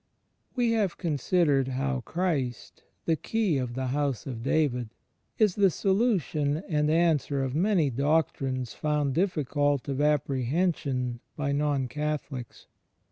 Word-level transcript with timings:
We 0.55 0.71
have 0.71 0.97
considered 0.97 1.67
how 1.67 2.01
Christ, 2.01 2.81
the 3.05 3.15
Key 3.15 3.59
of 3.59 3.75
the 3.75 3.85
House 3.85 4.25
of 4.25 4.41
David, 4.41 4.89
is 5.37 5.53
the 5.53 5.69
solution 5.69 6.63
and 6.67 6.89
answer 6.89 7.43
of 7.43 7.53
many 7.53 7.91
doctrines 7.91 8.73
foujid 8.75 9.13
difficult 9.13 9.87
of 9.87 10.01
apprehension 10.01 11.19
by 11.35 11.51
Non 11.51 11.87
Catholics. 11.87 12.65